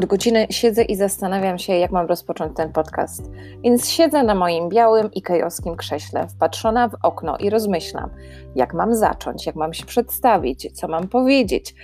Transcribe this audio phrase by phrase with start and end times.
[0.00, 3.30] Od godziny siedzę i zastanawiam się, jak mam rozpocząć ten podcast.
[3.64, 8.10] Więc siedzę na moim białym i kejowskim krześle, wpatrzona w okno i rozmyślam,
[8.54, 11.74] jak mam zacząć, jak mam się przedstawić, co mam powiedzieć,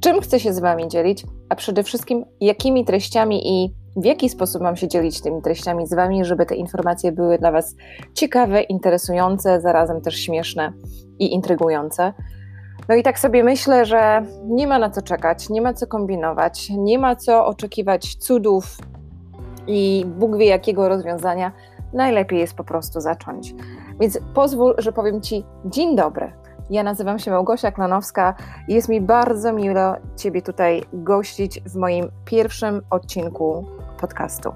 [0.00, 4.62] czym chcę się z Wami dzielić, a przede wszystkim jakimi treściami i w jaki sposób
[4.62, 7.74] mam się dzielić tymi treściami z Wami, żeby te informacje były dla Was
[8.14, 10.72] ciekawe, interesujące, zarazem też śmieszne
[11.18, 12.12] i intrygujące.
[12.90, 16.70] No i tak sobie myślę, że nie ma na co czekać, nie ma co kombinować,
[16.70, 18.64] nie ma co oczekiwać cudów
[19.66, 21.52] i Bóg wie jakiego rozwiązania.
[21.92, 23.54] Najlepiej jest po prostu zacząć.
[24.00, 26.32] Więc pozwól, że powiem Ci dzień dobry.
[26.70, 28.34] Ja nazywam się Małgosia Klanowska
[28.68, 33.64] i jest mi bardzo miło Ciebie tutaj gościć w moim pierwszym odcinku
[34.00, 34.52] podcastu.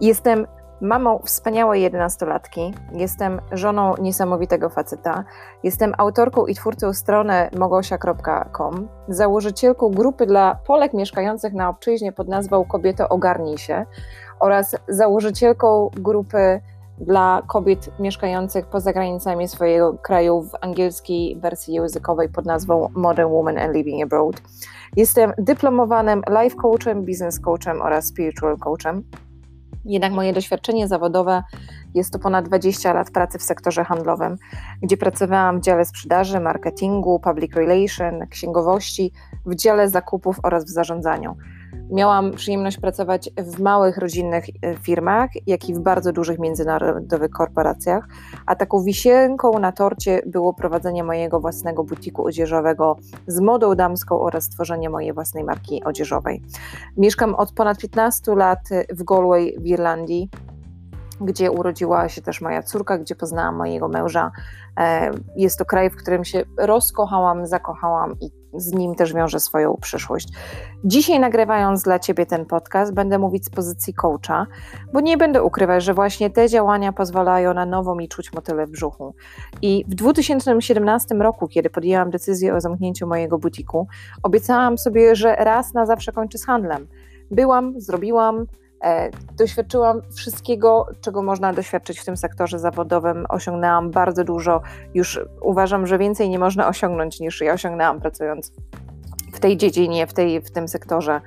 [0.00, 0.46] Jestem
[0.80, 5.24] mamą wspaniałej jedenastolatki, jestem żoną niesamowitego faceta,
[5.62, 12.64] jestem autorką i twórcą strony mogosia.com, założycielką grupy dla Polek mieszkających na obczyźnie pod nazwą
[12.64, 13.86] Kobieto Ogarnij się
[14.40, 16.60] oraz założycielką grupy
[16.98, 23.58] dla kobiet mieszkających poza granicami swojego kraju w angielskiej wersji językowej pod nazwą Modern Woman
[23.58, 24.42] and Living Abroad.
[24.96, 29.04] Jestem dyplomowanym life coachem, business coachem oraz spiritual coachem.
[29.84, 31.42] Jednak moje doświadczenie zawodowe
[31.94, 34.36] jest to ponad 20 lat pracy w sektorze handlowym,
[34.82, 39.12] gdzie pracowałam w dziale sprzedaży, marketingu, public relation, księgowości,
[39.46, 41.36] w dziale zakupów oraz w zarządzaniu.
[41.90, 48.08] Miałam przyjemność pracować w małych rodzinnych e, firmach, jak i w bardzo dużych międzynarodowych korporacjach,
[48.46, 52.96] a taką wisienką na torcie było prowadzenie mojego własnego butiku odzieżowego
[53.26, 56.42] z modą damską oraz stworzenie mojej własnej marki odzieżowej.
[56.96, 60.30] Mieszkam od ponad 15 lat w Galway w Irlandii
[61.20, 64.32] gdzie urodziła się też moja córka, gdzie poznałam mojego męża.
[64.80, 69.76] E, jest to kraj, w którym się rozkochałam, zakochałam i z nim też wiąże swoją
[69.80, 70.28] przyszłość.
[70.84, 74.46] Dzisiaj nagrywając dla Ciebie ten podcast, będę mówić z pozycji coacha,
[74.92, 78.70] bo nie będę ukrywać, że właśnie te działania pozwalają na nowo mi czuć motyle w
[78.70, 79.14] brzuchu.
[79.62, 83.86] I w 2017 roku, kiedy podjęłam decyzję o zamknięciu mojego butiku,
[84.22, 86.86] obiecałam sobie, że raz na zawsze kończę z handlem.
[87.30, 88.46] Byłam, zrobiłam,
[89.36, 93.26] doświadczyłam wszystkiego, czego można doświadczyć w tym sektorze zawodowym.
[93.28, 94.60] Osiągnęłam bardzo dużo.
[94.94, 98.52] Już uważam, że więcej nie można osiągnąć niż ja osiągnęłam pracując
[99.32, 101.20] w tej dziedzinie, w, tej, w tym sektorze.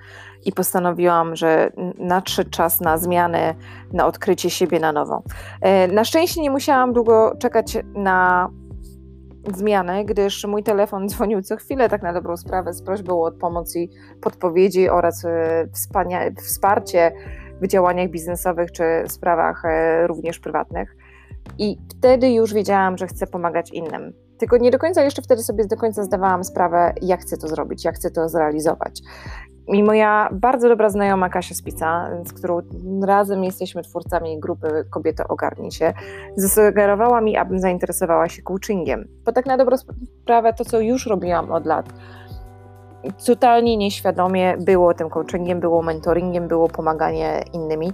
[0.46, 3.56] I postanowiłam, że nadszedł czas na zmiany,
[3.94, 5.24] na odkrycie siebie na nowo.
[5.62, 8.50] E, na szczęście nie musiałam długo czekać na
[9.56, 13.76] zmianę, gdyż mój telefon dzwonił co chwilę, tak na dobrą sprawę, z prośbą o pomoc
[13.76, 13.90] i
[14.22, 15.68] podpowiedzi oraz e,
[16.44, 17.12] wsparcie
[17.62, 20.96] w działaniach biznesowych czy sprawach e, również prywatnych.
[21.58, 24.14] I wtedy już wiedziałam, że chcę pomagać innym.
[24.38, 27.86] Tylko nie do końca jeszcze wtedy sobie do końca zdawałam sprawę, jak chcę to zrobić,
[27.86, 29.02] jak chcę to zrealizować.
[29.68, 32.62] I moja bardzo dobra znajoma Kasia Spica, z którą
[33.04, 35.94] razem jesteśmy twórcami grupy Kobiety Ogarnij się,
[36.36, 39.08] zasugerowała mi, abym zainteresowała się coachingiem.
[39.26, 39.78] Bo tak na dobrą
[40.22, 41.90] sprawę to, co już robiłam od lat,
[43.26, 47.94] totalnie nieświadomie było tym coachingiem, było mentoringiem, było pomaganie innymi,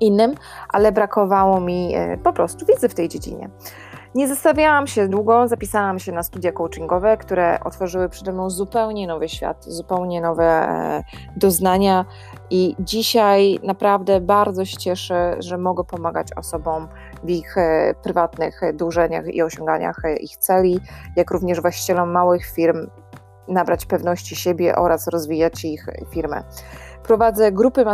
[0.00, 0.34] innym,
[0.68, 3.50] ale brakowało mi e, po prostu wiedzy w tej dziedzinie.
[4.14, 9.28] Nie zastanawiałam się długo, zapisałam się na studia coachingowe, które otworzyły przede mną zupełnie nowy
[9.28, 11.02] świat, zupełnie nowe e,
[11.36, 12.04] doznania
[12.50, 16.88] i dzisiaj naprawdę bardzo się cieszę, że mogę pomagać osobom
[17.24, 20.80] w ich e, prywatnych dążeniach i osiąganiach ich celi,
[21.16, 22.86] jak również właścicielom małych firm
[23.48, 26.42] nabrać pewności siebie oraz rozwijać ich firmę.
[27.04, 27.84] Prowadzę grupy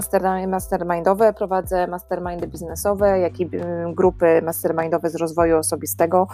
[0.49, 6.27] mastermindowe, prowadzę mastermindy biznesowe, jak i mm, grupy mastermindowe z rozwoju osobistego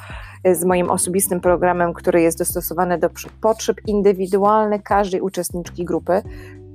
[0.49, 3.09] y, z moim osobistym programem, który jest dostosowany do
[3.41, 6.23] potrzeb indywidualnych każdej uczestniczki grupy.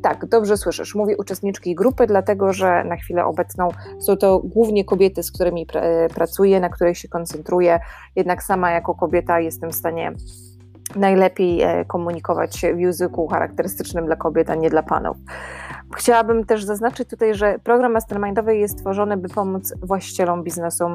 [0.02, 0.96] Tak, dobrze słyszysz.
[0.96, 3.70] Mówię uczestniczki grupy, dlatego że na chwilę obecną
[4.00, 5.68] są to głównie kobiety, z którymi
[6.14, 7.80] pracuję, na których się koncentruję.
[8.16, 10.14] Jednak sama jako kobieta jestem w stanie
[10.96, 15.18] najlepiej e, komunikować się w języku charakterystycznym dla kobiet, a nie dla panów.
[15.96, 20.86] Chciałabym też zaznaczyć tutaj, że program mastermindowy jest stworzony, by pomóc właścicielom biznesu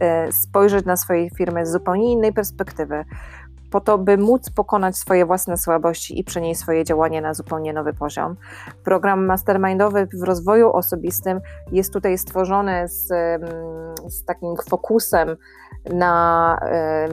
[0.00, 3.04] e, spojrzeć na swoje firmy z zupełnie innej perspektywy,
[3.70, 7.92] po to, by móc pokonać swoje własne słabości i przenieść swoje działanie na zupełnie nowy
[7.92, 8.36] poziom.
[8.84, 11.40] Program mastermindowy w rozwoju osobistym
[11.72, 13.06] jest tutaj stworzony z,
[14.08, 15.36] z takim fokusem
[15.92, 16.58] na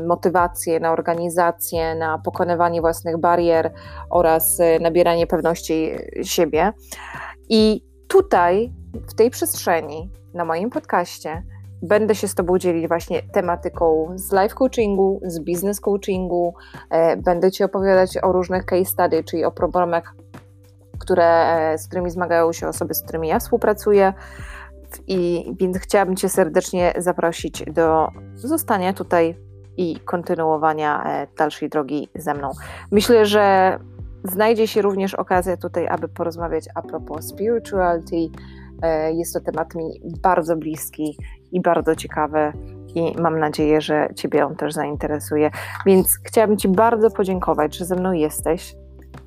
[0.08, 3.74] motywację, na organizację, na pokonywanie własnych barier
[4.10, 5.92] oraz e, nabieranie pewności
[6.24, 6.74] siebie.
[7.50, 8.74] I tutaj,
[9.10, 11.44] w tej przestrzeni, na moim podcaście,
[11.82, 16.54] będę się z Tobą dzielić właśnie tematyką z life coachingu, z business coachingu.
[16.90, 20.16] E, będę Ci opowiadać o różnych case study, czyli o problemach
[21.00, 24.14] które, z którymi zmagają się osoby, z którymi ja współpracuję.
[25.08, 29.38] I więc chciałabym Cię serdecznie zaprosić do zostania tutaj
[29.78, 32.52] i kontynuowania e, dalszej drogi ze mną.
[32.92, 33.78] Myślę, że
[34.32, 38.38] znajdzie się również okazja tutaj, aby porozmawiać a propos spirituality.
[38.82, 41.18] E, jest to temat mi bardzo bliski
[41.52, 42.54] i bardzo ciekawy
[42.96, 45.52] i mam nadzieję, że Ciebie on też zainteresuje.
[45.86, 48.76] Więc chciałabym Ci bardzo podziękować, że ze mną jesteś,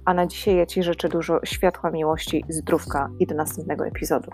[0.04, 4.30] a na dzisiaj ja Ci życzę dużo światła, miłości, zdrówka i do następnego epizodu.